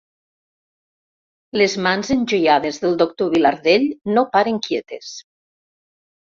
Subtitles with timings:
[1.61, 5.13] Les mans enjoiades del doctor Vilardell no paren quietes.